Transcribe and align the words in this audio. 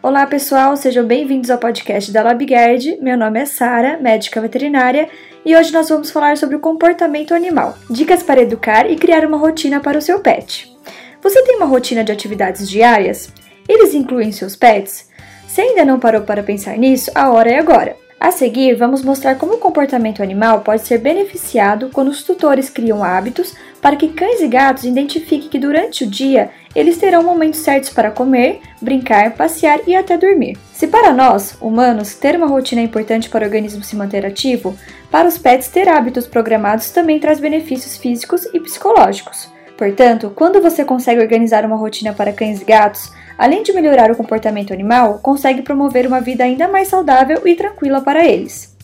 Olá 0.00 0.24
pessoal, 0.28 0.76
sejam 0.76 1.04
bem-vindos 1.04 1.50
ao 1.50 1.58
podcast 1.58 2.12
da 2.12 2.22
LabGuard. 2.22 2.98
Meu 3.00 3.18
nome 3.18 3.40
é 3.40 3.44
Sara, 3.44 3.98
médica 3.98 4.40
veterinária, 4.40 5.08
e 5.44 5.56
hoje 5.56 5.72
nós 5.72 5.88
vamos 5.88 6.12
falar 6.12 6.36
sobre 6.36 6.54
o 6.54 6.60
comportamento 6.60 7.34
animal, 7.34 7.76
dicas 7.90 8.22
para 8.22 8.40
educar 8.40 8.88
e 8.88 8.94
criar 8.94 9.26
uma 9.26 9.36
rotina 9.36 9.80
para 9.80 9.98
o 9.98 10.00
seu 10.00 10.20
pet. 10.20 10.72
Você 11.20 11.42
tem 11.42 11.56
uma 11.56 11.66
rotina 11.66 12.04
de 12.04 12.12
atividades 12.12 12.70
diárias? 12.70 13.32
Eles 13.68 13.92
incluem 13.92 14.30
seus 14.30 14.54
pets? 14.54 15.10
Se 15.48 15.60
ainda 15.60 15.84
não 15.84 15.98
parou 15.98 16.22
para 16.22 16.44
pensar 16.44 16.78
nisso, 16.78 17.10
a 17.12 17.32
hora 17.32 17.50
é 17.50 17.58
agora. 17.58 17.96
A 18.20 18.30
seguir, 18.30 18.76
vamos 18.76 19.02
mostrar 19.02 19.34
como 19.34 19.54
o 19.54 19.58
comportamento 19.58 20.22
animal 20.22 20.60
pode 20.60 20.82
ser 20.82 20.98
beneficiado 20.98 21.90
quando 21.92 22.08
os 22.08 22.22
tutores 22.22 22.70
criam 22.70 23.02
hábitos 23.02 23.52
para 23.82 23.96
que 23.96 24.08
cães 24.08 24.40
e 24.40 24.46
gatos 24.46 24.84
identifiquem 24.84 25.48
que 25.48 25.58
durante 25.58 26.04
o 26.04 26.06
dia 26.06 26.50
eles 26.74 26.98
terão 26.98 27.22
momentos 27.22 27.60
certos 27.60 27.90
para 27.90 28.10
comer, 28.10 28.60
brincar, 28.80 29.32
passear 29.32 29.80
e 29.86 29.96
até 29.96 30.16
dormir. 30.16 30.56
Se 30.72 30.86
para 30.86 31.12
nós, 31.12 31.56
humanos, 31.60 32.14
ter 32.14 32.36
uma 32.36 32.46
rotina 32.46 32.80
é 32.80 32.84
importante 32.84 33.28
para 33.28 33.44
o 33.44 33.46
organismo 33.46 33.82
se 33.82 33.96
manter 33.96 34.24
ativo, 34.24 34.76
para 35.10 35.26
os 35.26 35.38
pets 35.38 35.68
ter 35.68 35.88
hábitos 35.88 36.26
programados 36.26 36.90
também 36.90 37.18
traz 37.18 37.40
benefícios 37.40 37.96
físicos 37.96 38.46
e 38.52 38.60
psicológicos. 38.60 39.50
Portanto, 39.76 40.32
quando 40.34 40.60
você 40.60 40.84
consegue 40.84 41.20
organizar 41.20 41.64
uma 41.64 41.76
rotina 41.76 42.12
para 42.12 42.32
cães 42.32 42.60
e 42.60 42.64
gatos, 42.64 43.12
além 43.38 43.62
de 43.62 43.72
melhorar 43.72 44.10
o 44.10 44.16
comportamento 44.16 44.72
animal, 44.72 45.20
consegue 45.20 45.62
promover 45.62 46.06
uma 46.06 46.20
vida 46.20 46.42
ainda 46.42 46.66
mais 46.66 46.88
saudável 46.88 47.42
e 47.46 47.54
tranquila 47.54 48.00
para 48.00 48.26
eles. 48.26 48.76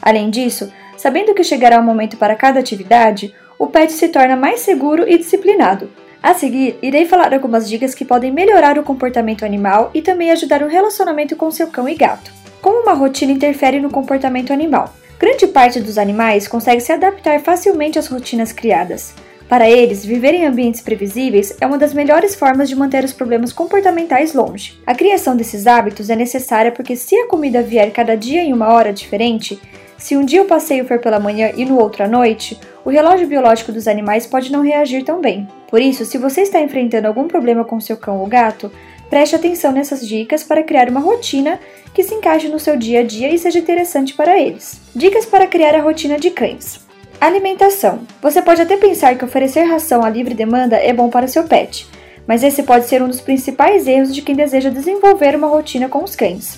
Além 0.00 0.30
disso, 0.30 0.72
sabendo 0.96 1.34
que 1.34 1.44
chegará 1.44 1.78
um 1.78 1.84
momento 1.84 2.16
para 2.16 2.34
cada 2.34 2.58
atividade, 2.58 3.34
o 3.58 3.66
pet 3.66 3.92
se 3.92 4.08
torna 4.08 4.36
mais 4.36 4.60
seguro 4.60 5.04
e 5.06 5.18
disciplinado. 5.18 5.90
A 6.22 6.34
seguir, 6.34 6.78
irei 6.82 7.06
falar 7.06 7.32
algumas 7.32 7.68
dicas 7.68 7.94
que 7.94 8.04
podem 8.04 8.32
melhorar 8.32 8.78
o 8.78 8.82
comportamento 8.82 9.44
animal 9.44 9.90
e 9.94 10.02
também 10.02 10.30
ajudar 10.30 10.62
o 10.62 10.68
relacionamento 10.68 11.36
com 11.36 11.50
seu 11.50 11.68
cão 11.68 11.88
e 11.88 11.94
gato. 11.94 12.32
Como 12.60 12.82
uma 12.82 12.92
rotina 12.92 13.32
interfere 13.32 13.80
no 13.80 13.90
comportamento 13.90 14.52
animal? 14.52 14.92
Grande 15.18 15.46
parte 15.46 15.80
dos 15.80 15.96
animais 15.96 16.48
consegue 16.48 16.80
se 16.80 16.92
adaptar 16.92 17.40
facilmente 17.40 17.98
às 17.98 18.08
rotinas 18.08 18.52
criadas. 18.52 19.14
Para 19.48 19.70
eles, 19.70 20.04
viver 20.04 20.34
em 20.34 20.44
ambientes 20.44 20.80
previsíveis 20.80 21.56
é 21.60 21.66
uma 21.66 21.78
das 21.78 21.94
melhores 21.94 22.34
formas 22.34 22.68
de 22.68 22.76
manter 22.76 23.02
os 23.02 23.14
problemas 23.14 23.52
comportamentais 23.52 24.34
longe. 24.34 24.78
A 24.86 24.94
criação 24.94 25.34
desses 25.34 25.66
hábitos 25.66 26.10
é 26.10 26.16
necessária 26.16 26.70
porque, 26.70 26.94
se 26.94 27.16
a 27.16 27.26
comida 27.26 27.62
vier 27.62 27.90
cada 27.90 28.14
dia 28.14 28.42
em 28.42 28.52
uma 28.52 28.68
hora 28.68 28.92
diferente, 28.92 29.58
se 29.98 30.16
um 30.16 30.24
dia 30.24 30.40
o 30.40 30.46
passeio 30.46 30.86
for 30.86 31.00
pela 31.00 31.18
manhã 31.18 31.50
e 31.56 31.64
no 31.64 31.76
outro 31.76 32.04
à 32.04 32.08
noite, 32.08 32.58
o 32.84 32.88
relógio 32.88 33.26
biológico 33.26 33.72
dos 33.72 33.88
animais 33.88 34.26
pode 34.26 34.50
não 34.52 34.62
reagir 34.62 35.02
tão 35.02 35.20
bem. 35.20 35.46
Por 35.68 35.80
isso, 35.80 36.04
se 36.04 36.16
você 36.16 36.42
está 36.42 36.60
enfrentando 36.60 37.08
algum 37.08 37.26
problema 37.26 37.64
com 37.64 37.80
seu 37.80 37.96
cão 37.96 38.20
ou 38.20 38.26
gato, 38.26 38.70
preste 39.10 39.34
atenção 39.34 39.72
nessas 39.72 40.06
dicas 40.06 40.44
para 40.44 40.62
criar 40.62 40.88
uma 40.88 41.00
rotina 41.00 41.58
que 41.92 42.04
se 42.04 42.14
encaixe 42.14 42.48
no 42.48 42.60
seu 42.60 42.76
dia 42.76 43.00
a 43.00 43.02
dia 43.02 43.28
e 43.28 43.38
seja 43.38 43.58
interessante 43.58 44.14
para 44.14 44.38
eles. 44.38 44.80
Dicas 44.94 45.26
para 45.26 45.48
criar 45.48 45.74
a 45.74 45.82
rotina 45.82 46.16
de 46.16 46.30
cães. 46.30 46.80
Alimentação. 47.20 48.00
Você 48.22 48.40
pode 48.40 48.62
até 48.62 48.76
pensar 48.76 49.18
que 49.18 49.24
oferecer 49.24 49.64
ração 49.64 50.04
à 50.04 50.08
livre 50.08 50.32
demanda 50.32 50.76
é 50.76 50.92
bom 50.92 51.10
para 51.10 51.26
seu 51.26 51.42
pet, 51.42 51.88
mas 52.24 52.44
esse 52.44 52.62
pode 52.62 52.86
ser 52.86 53.02
um 53.02 53.08
dos 53.08 53.20
principais 53.20 53.88
erros 53.88 54.14
de 54.14 54.22
quem 54.22 54.36
deseja 54.36 54.70
desenvolver 54.70 55.34
uma 55.34 55.48
rotina 55.48 55.88
com 55.88 56.04
os 56.04 56.14
cães. 56.14 56.56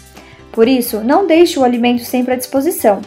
Por 0.53 0.69
isso, 0.69 1.01
não 1.01 1.27
deixe 1.27 1.59
o 1.59 1.65
alimento 1.65 2.05
sempre 2.05 2.35
à 2.35 2.37
disposição. 2.37 3.01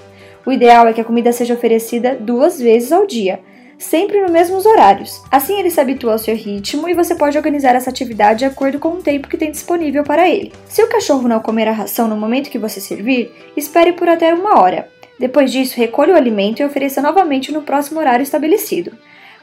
O 0.45 0.51
ideal 0.51 0.87
é 0.87 0.93
que 0.93 1.01
a 1.01 1.05
comida 1.05 1.31
seja 1.31 1.53
oferecida 1.53 2.17
duas 2.19 2.59
vezes 2.59 2.91
ao 2.91 3.07
dia, 3.07 3.39
sempre 3.77 4.21
nos 4.21 4.31
mesmos 4.31 4.65
horários. 4.65 5.21
Assim 5.31 5.59
ele 5.59 5.69
se 5.69 5.79
habitua 5.79 6.13
ao 6.13 6.19
seu 6.19 6.35
ritmo 6.35 6.89
e 6.89 6.93
você 6.93 7.15
pode 7.15 7.37
organizar 7.37 7.75
essa 7.75 7.89
atividade 7.89 8.39
de 8.39 8.45
acordo 8.45 8.79
com 8.79 8.89
o 8.89 9.01
tempo 9.01 9.27
que 9.27 9.37
tem 9.37 9.51
disponível 9.51 10.03
para 10.03 10.29
ele. 10.29 10.51
Se 10.67 10.83
o 10.83 10.89
cachorro 10.89 11.27
não 11.27 11.39
comer 11.39 11.67
a 11.67 11.71
ração 11.71 12.07
no 12.07 12.17
momento 12.17 12.49
que 12.49 12.59
você 12.59 12.81
servir, 12.81 13.31
espere 13.55 13.93
por 13.93 14.09
até 14.09 14.33
uma 14.33 14.59
hora. 14.59 14.89
Depois 15.19 15.51
disso, 15.51 15.77
recolha 15.77 16.13
o 16.13 16.17
alimento 16.17 16.61
e 16.61 16.65
ofereça 16.65 17.01
novamente 17.01 17.51
no 17.51 17.61
próximo 17.61 17.99
horário 17.99 18.23
estabelecido. 18.23 18.91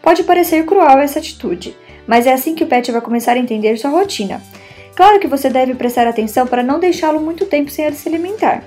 Pode 0.03 0.24
parecer 0.24 0.64
cruel 0.64 0.98
essa 0.98 1.19
atitude, 1.19 1.76
mas 2.06 2.26
é 2.26 2.32
assim 2.32 2.54
que 2.54 2.64
o 2.64 2.66
pet 2.66 2.91
vai 2.91 3.00
começar 3.00 3.32
a 3.32 3.38
entender 3.38 3.76
sua 3.76 3.91
rotina. 3.91 4.42
Claro 4.94 5.19
que 5.19 5.26
você 5.26 5.48
deve 5.48 5.74
prestar 5.74 6.06
atenção 6.06 6.47
para 6.47 6.62
não 6.62 6.78
deixá-lo 6.78 7.20
muito 7.20 7.47
tempo 7.47 7.70
sem 7.70 7.86
ele 7.86 7.97
se 7.97 8.08
alimentar. 8.08 8.62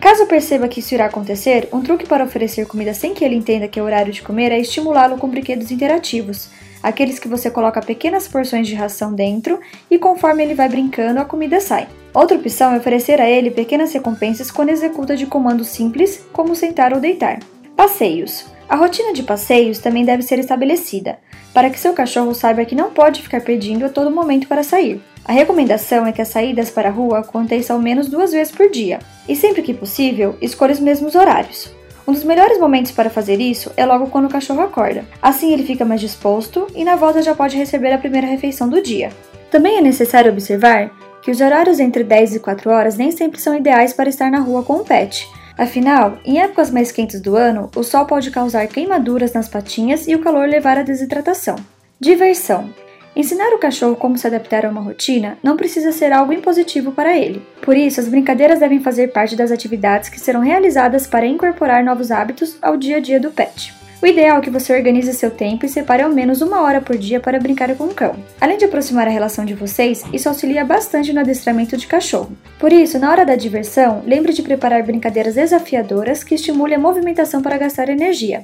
Caso 0.00 0.24
perceba 0.24 0.66
que 0.66 0.80
isso 0.80 0.94
irá 0.94 1.04
acontecer, 1.04 1.68
um 1.70 1.82
truque 1.82 2.06
para 2.06 2.24
oferecer 2.24 2.66
comida 2.66 2.94
sem 2.94 3.12
que 3.12 3.22
ele 3.22 3.36
entenda 3.36 3.68
que 3.68 3.78
é 3.78 3.82
horário 3.82 4.12
de 4.12 4.22
comer 4.22 4.50
é 4.50 4.58
estimulá-lo 4.58 5.18
com 5.18 5.28
brinquedos 5.28 5.70
interativos, 5.70 6.48
aqueles 6.82 7.18
que 7.18 7.28
você 7.28 7.50
coloca 7.50 7.82
pequenas 7.82 8.26
porções 8.26 8.66
de 8.66 8.74
ração 8.74 9.12
dentro 9.12 9.60
e 9.90 9.98
conforme 9.98 10.42
ele 10.42 10.54
vai 10.54 10.70
brincando, 10.70 11.20
a 11.20 11.24
comida 11.26 11.60
sai. 11.60 11.86
Outra 12.14 12.38
opção 12.38 12.72
é 12.72 12.78
oferecer 12.78 13.20
a 13.20 13.28
ele 13.28 13.50
pequenas 13.50 13.92
recompensas 13.92 14.50
quando 14.50 14.70
executa 14.70 15.14
de 15.14 15.26
comandos 15.26 15.68
simples, 15.68 16.24
como 16.32 16.56
sentar 16.56 16.94
ou 16.94 16.98
deitar. 16.98 17.38
Passeios. 17.76 18.46
A 18.70 18.76
rotina 18.76 19.12
de 19.12 19.24
passeios 19.24 19.78
também 19.80 20.04
deve 20.04 20.22
ser 20.22 20.38
estabelecida, 20.38 21.18
para 21.52 21.68
que 21.68 21.80
seu 21.80 21.92
cachorro 21.92 22.32
saiba 22.32 22.64
que 22.64 22.76
não 22.76 22.92
pode 22.92 23.20
ficar 23.20 23.40
pedindo 23.40 23.84
a 23.84 23.88
todo 23.88 24.12
momento 24.12 24.46
para 24.46 24.62
sair. 24.62 25.02
A 25.24 25.32
recomendação 25.32 26.06
é 26.06 26.12
que 26.12 26.22
as 26.22 26.28
saídas 26.28 26.70
para 26.70 26.88
a 26.88 26.92
rua 26.92 27.18
aconteçam 27.18 27.74
ao 27.74 27.82
menos 27.82 28.06
duas 28.06 28.30
vezes 28.30 28.54
por 28.54 28.70
dia, 28.70 29.00
e 29.28 29.34
sempre 29.34 29.62
que 29.62 29.74
possível, 29.74 30.36
escolha 30.40 30.72
os 30.72 30.78
mesmos 30.78 31.16
horários. 31.16 31.68
Um 32.06 32.12
dos 32.12 32.22
melhores 32.22 32.60
momentos 32.60 32.92
para 32.92 33.10
fazer 33.10 33.40
isso 33.40 33.72
é 33.76 33.84
logo 33.84 34.06
quando 34.06 34.26
o 34.26 34.30
cachorro 34.30 34.60
acorda. 34.60 35.04
Assim 35.20 35.52
ele 35.52 35.64
fica 35.64 35.84
mais 35.84 36.00
disposto 36.00 36.68
e 36.72 36.84
na 36.84 36.94
volta 36.94 37.22
já 37.22 37.34
pode 37.34 37.56
receber 37.56 37.92
a 37.92 37.98
primeira 37.98 38.28
refeição 38.28 38.68
do 38.68 38.80
dia. 38.80 39.10
Também 39.50 39.78
é 39.78 39.80
necessário 39.80 40.30
observar 40.30 40.92
que 41.22 41.30
os 41.32 41.40
horários 41.40 41.80
entre 41.80 42.04
10 42.04 42.36
e 42.36 42.38
4 42.38 42.70
horas 42.70 42.96
nem 42.96 43.10
sempre 43.10 43.40
são 43.40 43.52
ideais 43.56 43.92
para 43.92 44.08
estar 44.08 44.30
na 44.30 44.38
rua 44.38 44.62
com 44.62 44.74
o 44.74 44.84
pet. 44.84 45.28
Afinal, 45.60 46.18
em 46.24 46.40
épocas 46.40 46.70
mais 46.70 46.90
quentes 46.90 47.20
do 47.20 47.36
ano, 47.36 47.70
o 47.76 47.82
sol 47.82 48.06
pode 48.06 48.30
causar 48.30 48.66
queimaduras 48.66 49.34
nas 49.34 49.46
patinhas 49.46 50.08
e 50.08 50.14
o 50.14 50.20
calor 50.20 50.48
levar 50.48 50.78
à 50.78 50.82
desidratação. 50.82 51.54
Diversão. 52.00 52.72
Ensinar 53.14 53.52
o 53.52 53.58
cachorro 53.58 53.94
como 53.94 54.16
se 54.16 54.26
adaptar 54.26 54.64
a 54.64 54.70
uma 54.70 54.80
rotina 54.80 55.36
não 55.42 55.58
precisa 55.58 55.92
ser 55.92 56.14
algo 56.14 56.32
impositivo 56.32 56.92
para 56.92 57.14
ele. 57.14 57.46
Por 57.60 57.76
isso, 57.76 58.00
as 58.00 58.08
brincadeiras 58.08 58.58
devem 58.58 58.80
fazer 58.80 59.08
parte 59.08 59.36
das 59.36 59.50
atividades 59.50 60.08
que 60.08 60.18
serão 60.18 60.40
realizadas 60.40 61.06
para 61.06 61.26
incorporar 61.26 61.84
novos 61.84 62.10
hábitos 62.10 62.56
ao 62.62 62.78
dia 62.78 62.96
a 62.96 63.00
dia 63.00 63.20
do 63.20 63.30
pet. 63.30 63.74
O 64.02 64.06
ideal 64.06 64.38
é 64.38 64.40
que 64.40 64.48
você 64.48 64.74
organize 64.74 65.12
seu 65.12 65.30
tempo 65.30 65.66
e 65.66 65.68
separe 65.68 66.02
ao 66.02 66.08
menos 66.08 66.40
uma 66.40 66.62
hora 66.62 66.80
por 66.80 66.96
dia 66.96 67.20
para 67.20 67.38
brincar 67.38 67.74
com 67.76 67.84
o 67.84 67.94
cão. 67.94 68.16
Além 68.40 68.56
de 68.56 68.64
aproximar 68.64 69.06
a 69.06 69.10
relação 69.10 69.44
de 69.44 69.52
vocês, 69.52 70.02
isso 70.10 70.26
auxilia 70.26 70.64
bastante 70.64 71.12
no 71.12 71.20
adestramento 71.20 71.76
de 71.76 71.86
cachorro. 71.86 72.34
Por 72.58 72.72
isso, 72.72 72.98
na 72.98 73.10
hora 73.10 73.26
da 73.26 73.36
diversão, 73.36 74.02
lembre 74.06 74.32
de 74.32 74.42
preparar 74.42 74.82
brincadeiras 74.82 75.34
desafiadoras 75.34 76.24
que 76.24 76.34
estimulem 76.34 76.76
a 76.76 76.78
movimentação 76.78 77.42
para 77.42 77.58
gastar 77.58 77.90
energia. 77.90 78.42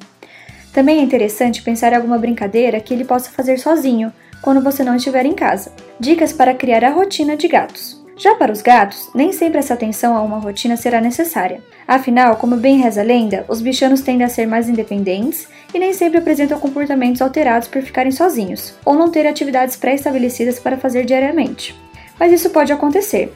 Também 0.75 0.99
é 0.99 1.03
interessante 1.03 1.63
pensar 1.63 1.91
em 1.95 1.97
alguma 1.97 2.19
brincadeira 2.19 2.79
que 2.79 2.93
ele 2.93 3.07
possa 3.07 3.31
fazer 3.31 3.59
sozinho, 3.59 4.13
quando 4.43 4.63
você 4.63 4.85
não 4.85 4.97
estiver 4.97 5.25
em 5.25 5.33
casa. 5.33 5.73
Dicas 5.99 6.35
para 6.35 6.53
criar 6.53 6.85
a 6.85 6.91
rotina 6.91 7.35
de 7.35 7.49
gatos. 7.49 8.06
Já 8.19 8.35
para 8.35 8.51
os 8.51 8.63
gatos, 8.63 9.11
nem 9.15 9.31
sempre 9.31 9.59
essa 9.59 9.75
atenção 9.75 10.17
a 10.17 10.23
uma 10.23 10.39
rotina 10.39 10.75
será 10.75 11.03
necessária. 11.03 11.63
Afinal, 11.87 12.37
como 12.37 12.57
bem 12.57 12.79
reza 12.79 13.03
a 13.03 13.05
lenda, 13.05 13.45
os 13.47 13.61
bichanos 13.61 14.01
tendem 14.01 14.25
a 14.25 14.29
ser 14.31 14.47
mais 14.47 14.71
independentes 14.71 15.47
e 15.75 15.79
nem 15.79 15.93
sempre 15.93 16.17
apresentam 16.17 16.59
comportamentos 16.59 17.21
alterados 17.21 17.69
por 17.69 17.83
ficarem 17.83 18.11
sozinhos, 18.11 18.75
ou 18.87 18.95
não 18.95 19.11
ter 19.11 19.27
atividades 19.27 19.77
pré-estabelecidas 19.77 20.59
para 20.59 20.79
fazer 20.79 21.05
diariamente. 21.05 21.79
Mas 22.19 22.33
isso 22.33 22.49
pode 22.49 22.73
acontecer. 22.73 23.35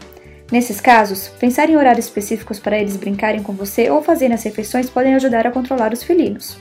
Nesses 0.51 0.81
casos, 0.81 1.29
pensar 1.29 1.69
em 1.69 1.77
horários 1.77 2.07
específicos 2.07 2.59
para 2.59 2.79
eles 2.79 2.97
brincarem 2.97 3.43
com 3.43 3.53
você 3.53 3.91
ou 3.91 4.03
fazerem 4.03 4.35
as 4.35 4.43
refeições 4.43 4.89
podem 4.89 5.15
ajudar 5.15 5.47
a 5.47 5.53
controlar 5.53 5.93
os 5.93 6.03
felinos. 6.03 6.57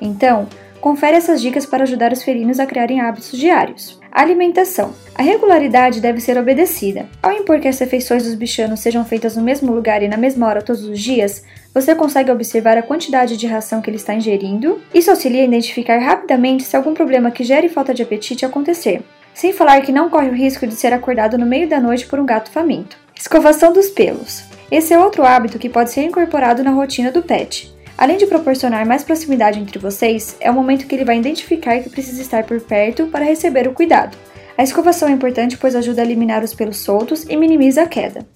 Então, 0.00 0.48
confere 0.80 1.16
essas 1.16 1.40
dicas 1.40 1.64
para 1.64 1.84
ajudar 1.84 2.12
os 2.12 2.24
felinos 2.24 2.58
a 2.58 2.66
criarem 2.66 3.00
hábitos 3.00 3.30
diários. 3.30 4.01
Alimentação. 4.12 4.92
A 5.14 5.22
regularidade 5.22 5.98
deve 5.98 6.20
ser 6.20 6.36
obedecida. 6.36 7.08
Ao 7.22 7.32
impor 7.32 7.58
que 7.60 7.66
as 7.66 7.78
refeições 7.78 8.24
dos 8.24 8.34
bichanos 8.34 8.80
sejam 8.80 9.06
feitas 9.06 9.38
no 9.38 9.42
mesmo 9.42 9.72
lugar 9.72 10.02
e 10.02 10.08
na 10.08 10.18
mesma 10.18 10.46
hora 10.46 10.60
todos 10.60 10.84
os 10.84 11.00
dias, 11.00 11.42
você 11.72 11.94
consegue 11.94 12.30
observar 12.30 12.76
a 12.76 12.82
quantidade 12.82 13.38
de 13.38 13.46
ração 13.46 13.80
que 13.80 13.88
ele 13.88 13.96
está 13.96 14.14
ingerindo. 14.14 14.78
Isso 14.92 15.10
auxilia 15.10 15.40
a 15.40 15.46
identificar 15.46 15.96
rapidamente 15.96 16.62
se 16.62 16.76
algum 16.76 16.92
problema 16.92 17.30
que 17.30 17.42
gere 17.42 17.70
falta 17.70 17.94
de 17.94 18.02
apetite 18.02 18.44
acontecer. 18.44 19.00
Sem 19.32 19.54
falar 19.54 19.80
que 19.80 19.92
não 19.92 20.10
corre 20.10 20.28
o 20.28 20.34
risco 20.34 20.66
de 20.66 20.74
ser 20.74 20.92
acordado 20.92 21.38
no 21.38 21.46
meio 21.46 21.66
da 21.66 21.80
noite 21.80 22.06
por 22.06 22.20
um 22.20 22.26
gato 22.26 22.50
faminto. 22.50 22.98
Escovação 23.18 23.72
dos 23.72 23.88
pelos. 23.88 24.44
Esse 24.70 24.92
é 24.92 24.98
outro 24.98 25.24
hábito 25.24 25.58
que 25.58 25.70
pode 25.70 25.90
ser 25.90 26.02
incorporado 26.02 26.62
na 26.62 26.70
rotina 26.70 27.10
do 27.10 27.22
pet. 27.22 27.74
Além 28.02 28.16
de 28.16 28.26
proporcionar 28.26 28.84
mais 28.84 29.04
proximidade 29.04 29.60
entre 29.60 29.78
vocês, 29.78 30.34
é 30.40 30.50
o 30.50 30.54
momento 30.54 30.88
que 30.88 30.94
ele 30.96 31.04
vai 31.04 31.18
identificar 31.18 31.78
que 31.78 31.88
precisa 31.88 32.20
estar 32.20 32.42
por 32.42 32.60
perto 32.60 33.06
para 33.06 33.24
receber 33.24 33.68
o 33.68 33.72
cuidado. 33.72 34.18
A 34.58 34.64
escovação 34.64 35.08
é 35.08 35.12
importante 35.12 35.56
pois 35.56 35.76
ajuda 35.76 36.02
a 36.02 36.04
eliminar 36.04 36.42
os 36.42 36.52
pelos 36.52 36.78
soltos 36.78 37.24
e 37.28 37.36
minimiza 37.36 37.84
a 37.84 37.86
queda. 37.86 38.26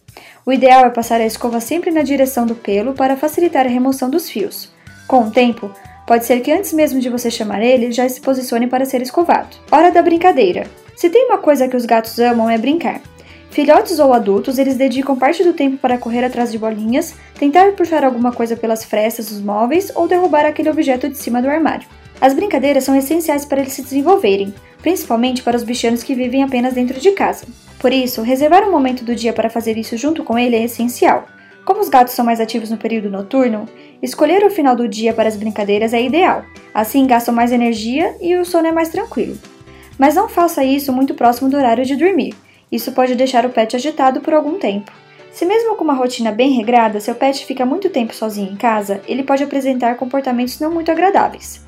O 0.47 0.53
ideal 0.53 0.85
é 0.85 0.91
passar 0.91 1.21
a 1.21 1.27
escova 1.27 1.59
sempre 1.59 1.91
na 1.91 2.03
direção 2.03 2.47
do 2.47 2.55
pelo 2.55 2.95
para 2.95 3.17
facilitar 3.17 3.67
a 3.67 3.69
remoção 3.69 4.09
dos 4.09 4.31
fios. 4.31 4.73
Com 5.09 5.25
o 5.25 5.31
tempo, 5.33 5.69
pode 6.07 6.27
ser 6.27 6.43
que 6.43 6.53
antes 6.53 6.73
mesmo 6.73 7.01
de 7.01 7.11
você 7.11 7.29
chamar 7.29 7.61
ele, 7.61 7.91
já 7.91 8.09
se 8.09 8.21
posicione 8.21 8.69
para 8.69 8.85
ser 8.85 9.03
escovado. 9.03 9.57
Hora 9.73 9.91
da 9.91 10.01
brincadeira. 10.01 10.69
Se 10.95 11.11
tem 11.11 11.25
uma 11.27 11.39
coisa 11.39 11.67
que 11.67 11.77
os 11.77 11.85
gatos 11.85 12.21
amam 12.21 12.49
é 12.49 12.57
brincar. 12.57 13.01
Filhotes 13.57 13.99
ou 13.99 14.13
adultos, 14.13 14.59
eles 14.59 14.77
dedicam 14.77 15.17
parte 15.17 15.43
do 15.43 15.55
tempo 15.55 15.79
para 15.79 15.97
correr 15.97 16.23
atrás 16.23 16.53
de 16.53 16.59
bolinhas, 16.59 17.15
tentar 17.39 17.73
puxar 17.73 18.05
alguma 18.05 18.31
coisa 18.31 18.55
pelas 18.55 18.85
frestas 18.85 19.31
dos 19.31 19.41
móveis 19.41 19.91
ou 19.95 20.07
derrubar 20.07 20.45
aquele 20.45 20.69
objeto 20.69 21.09
de 21.09 21.17
cima 21.17 21.41
do 21.41 21.49
armário. 21.49 21.89
As 22.21 22.35
brincadeiras 22.35 22.85
são 22.85 22.95
essenciais 22.95 23.47
para 23.47 23.63
eles 23.63 23.73
se 23.73 23.81
desenvolverem, 23.81 24.53
principalmente 24.83 25.43
para 25.43 25.57
os 25.57 25.63
bichanos 25.63 26.03
que 26.03 26.15
vivem 26.15 26.43
apenas 26.43 26.75
dentro 26.75 27.01
de 27.01 27.13
casa. 27.13 27.47
Por 27.79 27.95
isso, 27.95 28.21
reservar 28.21 28.69
um 28.69 28.71
momento 28.71 29.07
do 29.07 29.17
dia 29.17 29.33
para 29.33 29.49
fazer 29.49 29.79
isso 29.79 29.97
junto 29.97 30.23
com 30.23 30.39
ele 30.39 30.55
é 30.55 30.65
essencial. 30.65 31.25
Como 31.65 31.81
os 31.81 31.89
gatos 31.89 32.13
são 32.13 32.27
mais 32.27 32.41
ativos 32.41 32.69
no 32.69 32.77
período 32.77 33.09
noturno, 33.09 33.65
escolher 34.03 34.45
o 34.45 34.51
final 34.51 34.77
do 34.77 34.87
dia 34.87 35.15
para 35.15 35.31
as 35.31 35.37
brincadeiras 35.37 35.95
é 35.95 36.03
ideal. 36.03 36.45
Assim, 36.75 37.07
gastam 37.07 37.35
mais 37.35 37.51
energia 37.51 38.15
e 38.21 38.37
o 38.37 38.45
sono 38.45 38.67
é 38.67 38.73
mais 38.73 38.91
tranquilo. 38.91 39.39
Mas 39.99 40.15
não 40.15 40.29
faça 40.29 40.63
isso 40.63 40.93
muito 40.93 41.15
próximo 41.15 41.49
do 41.49 41.57
horário 41.57 41.87
de 41.87 41.97
dormir. 41.97 42.35
Isso 42.71 42.93
pode 42.93 43.15
deixar 43.15 43.47
o 43.47 43.51
pet 43.51 43.77
agitado 43.77 44.21
por 44.21 44.35
algum 44.35 44.59
tempo. 44.59 44.93
Se 45.33 45.45
mesmo 45.45 45.77
com 45.77 45.85
uma 45.85 45.95
rotina 45.95 46.33
bem 46.33 46.53
regrada, 46.53 46.99
seu 46.99 47.15
pet 47.15 47.45
fica 47.45 47.67
muito 47.67 47.91
tempo 47.91 48.15
sozinho 48.15 48.53
em 48.53 48.57
casa, 48.57 49.01
ele 49.07 49.23
pode 49.23 49.45
apresentar 49.45 49.97
comportamentos 49.97 50.59
não 50.59 50.71
muito 50.71 50.91
agradáveis. 50.91 51.65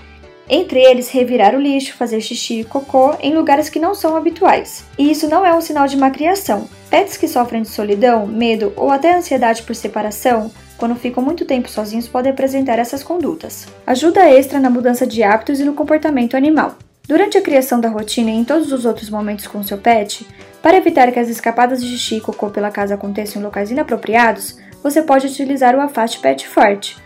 Entre 0.49 0.81
eles, 0.81 1.11
revirar 1.11 1.55
o 1.55 1.61
lixo, 1.61 1.95
fazer 1.95 2.23
xixi 2.23 2.61
e 2.61 2.65
cocô 2.65 3.15
em 3.21 3.35
lugares 3.35 3.69
que 3.69 3.79
não 3.79 3.95
são 3.95 4.17
habituais. 4.17 4.85
E 4.99 5.11
isso 5.11 5.29
não 5.29 5.45
é 5.45 5.55
um 5.55 5.61
sinal 5.61 5.87
de 5.87 5.99
má 5.99 6.11
criação. 6.11 6.67
Pets 6.89 7.19
que 7.19 7.29
sofrem 7.29 7.61
de 7.61 7.69
solidão, 7.69 8.27
medo 8.27 8.73
ou 8.75 8.91
até 8.91 9.15
ansiedade 9.15 9.63
por 9.63 9.77
separação, 9.77 10.51
quando 10.79 10.95
ficam 10.95 11.23
muito 11.23 11.45
tempo 11.45 11.69
sozinhos, 11.69 12.09
podem 12.09 12.33
apresentar 12.33 12.79
essas 12.79 13.03
condutas. 13.03 13.67
Ajuda 13.87 14.31
extra 14.31 14.59
na 14.59 14.71
mudança 14.71 15.07
de 15.07 15.23
hábitos 15.23 15.61
e 15.61 15.65
no 15.65 15.75
comportamento 15.75 16.37
animal. 16.37 16.77
Durante 17.07 17.37
a 17.37 17.43
criação 17.43 17.81
da 17.81 17.89
rotina 17.89 18.31
e 18.31 18.35
em 18.35 18.45
todos 18.45 18.71
os 18.71 18.85
outros 18.85 19.11
momentos 19.11 19.47
com 19.47 19.63
seu 19.63 19.77
pet, 19.77 20.27
para 20.63 20.77
evitar 20.77 21.11
que 21.13 21.19
as 21.19 21.29
escapadas 21.29 21.83
de 21.83 21.89
xixi 21.89 22.17
e 22.17 22.21
cocô 22.21 22.51
pela 22.51 22.71
casa 22.71 22.95
aconteçam 22.95 23.41
em 23.41 23.45
locais 23.45 23.71
inapropriados, 23.71 24.59
você 24.83 25.03
pode 25.03 25.27
utilizar 25.27 25.75
o 25.75 25.81
Afast 25.81 26.21
Pet 26.21 26.47
Forte, 26.49 26.97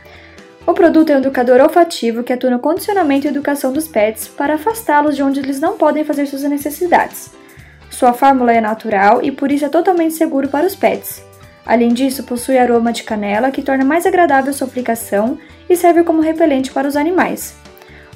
o 0.64 0.72
produto 0.74 1.10
é 1.10 1.16
um 1.16 1.18
educador 1.18 1.60
olfativo 1.60 2.22
que 2.22 2.32
atua 2.32 2.50
no 2.50 2.58
condicionamento 2.60 3.26
e 3.26 3.30
educação 3.30 3.72
dos 3.72 3.88
pets 3.88 4.28
para 4.28 4.54
afastá-los 4.54 5.16
de 5.16 5.22
onde 5.22 5.40
eles 5.40 5.58
não 5.58 5.76
podem 5.76 6.04
fazer 6.04 6.26
suas 6.26 6.42
necessidades. 6.44 7.32
Sua 7.90 8.12
fórmula 8.12 8.52
é 8.52 8.60
natural 8.60 9.20
e 9.24 9.32
por 9.32 9.50
isso 9.50 9.64
é 9.64 9.68
totalmente 9.68 10.14
seguro 10.14 10.48
para 10.48 10.66
os 10.66 10.76
pets. 10.76 11.20
Além 11.66 11.92
disso, 11.92 12.22
possui 12.22 12.58
aroma 12.58 12.92
de 12.92 13.02
canela 13.02 13.50
que 13.50 13.62
torna 13.62 13.84
mais 13.84 14.06
agradável 14.06 14.52
sua 14.52 14.68
aplicação 14.68 15.36
e 15.68 15.76
serve 15.76 16.04
como 16.04 16.22
repelente 16.22 16.70
para 16.70 16.86
os 16.86 16.96
animais. 16.96 17.56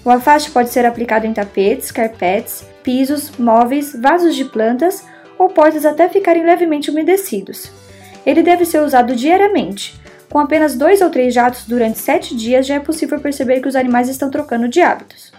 O 0.05 0.11
afaste 0.11 0.53
pode 0.53 0.71
ser 0.71 0.87
aplicado 0.87 1.27
em 1.27 1.33
tapetes, 1.33 1.91
carpetes, 1.91 2.65
pisos, 2.85 3.33
móveis, 3.37 3.93
vasos 4.00 4.37
de 4.37 4.44
plantas 4.44 5.05
ou 5.38 5.49
portas 5.49 5.85
até 5.85 6.09
ficarem 6.09 6.44
levemente 6.44 6.91
umedecidos. 6.91 7.71
Ele 8.25 8.43
deve 8.43 8.65
ser 8.65 8.81
usado 8.81 9.15
diariamente 9.15 10.00
com 10.31 10.41
apenas 10.41 10.77
dois 10.77 11.00
ou 11.00 11.09
três 11.09 11.33
jatos 11.33 11.65
durante 11.67 11.99
sete 11.99 12.37
dias 12.37 12.67
já 12.67 12.75
é 12.75 12.81
possível 12.81 13.19
perceber 13.21 13.61
que 13.61 13.69
os 13.69 13.77
animais 13.77 14.09
estão 14.09 14.31
trocando 14.31 14.69
de 14.69 14.83
hábitos. 14.83 15.33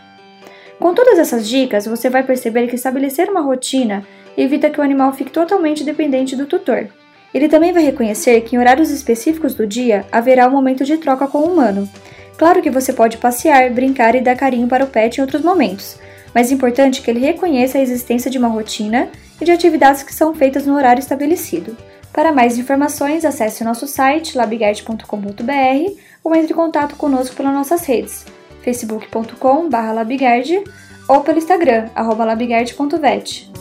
Com 0.79 0.93
todas 0.93 1.19
essas 1.19 1.47
dicas, 1.47 1.85
você 1.85 2.09
vai 2.09 2.23
perceber 2.23 2.67
que 2.67 2.75
estabelecer 2.75 3.29
uma 3.29 3.41
rotina 3.41 4.05
evita 4.37 4.69
que 4.69 4.79
o 4.79 4.83
animal 4.83 5.11
fique 5.13 5.31
totalmente 5.31 5.83
dependente 5.83 6.35
do 6.35 6.45
tutor. 6.45 6.87
Ele 7.33 7.49
também 7.49 7.73
vai 7.73 7.83
reconhecer 7.83 8.41
que 8.41 8.55
em 8.55 8.59
horários 8.59 8.89
específicos 8.89 9.53
do 9.53 9.67
dia 9.67 10.05
haverá 10.11 10.47
um 10.47 10.51
momento 10.51 10.83
de 10.85 10.97
troca 10.97 11.27
com 11.27 11.39
o 11.39 11.51
humano. 11.51 11.89
Claro 12.37 12.61
que 12.61 12.69
você 12.69 12.93
pode 12.93 13.17
passear, 13.17 13.69
brincar 13.71 14.15
e 14.15 14.21
dar 14.21 14.35
carinho 14.35 14.67
para 14.67 14.85
o 14.85 14.87
pet 14.87 15.17
em 15.17 15.21
outros 15.21 15.41
momentos, 15.41 15.99
mas 16.37 16.51
é 16.51 16.53
importante 16.53 17.01
que 17.01 17.09
ele 17.09 17.19
reconheça 17.19 17.79
a 17.79 17.81
existência 17.81 18.29
de 18.29 18.37
uma 18.37 18.47
rotina 18.47 19.09
e 19.41 19.43
de 19.43 19.51
atividades 19.51 20.03
que 20.03 20.13
são 20.13 20.35
feitas 20.35 20.67
no 20.67 20.75
horário 20.75 20.99
estabelecido. 20.99 21.75
Para 22.13 22.31
mais 22.31 22.59
informações, 22.59 23.25
acesse 23.25 23.63
o 23.63 23.65
nosso 23.65 23.87
site 23.87 24.37
labigard.com.br 24.37 25.99
ou 26.23 26.35
entre 26.35 26.53
em 26.53 26.55
contato 26.55 26.95
conosco 26.95 27.35
pelas 27.35 27.55
nossas 27.55 27.83
redes 27.87 28.23
facebook.com.br 28.61 29.93
labigard 29.95 30.63
ou 31.09 31.21
pelo 31.21 31.39
Instagram, 31.39 31.89
labigard.vet. 31.95 33.51